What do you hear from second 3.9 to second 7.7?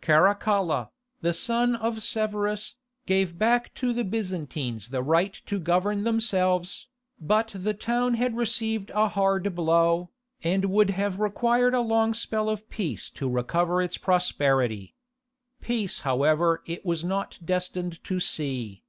the Byzantines the right to govern themselves, but